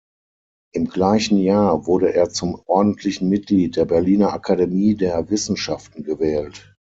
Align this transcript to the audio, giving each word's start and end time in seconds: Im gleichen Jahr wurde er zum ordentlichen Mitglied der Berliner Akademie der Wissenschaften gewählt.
Im 0.73 0.85
gleichen 0.85 1.37
Jahr 1.37 1.85
wurde 1.85 2.11
er 2.15 2.31
zum 2.31 2.59
ordentlichen 2.65 3.29
Mitglied 3.29 3.75
der 3.75 3.85
Berliner 3.85 4.33
Akademie 4.33 4.95
der 4.95 5.29
Wissenschaften 5.29 6.01
gewählt. 6.01 6.73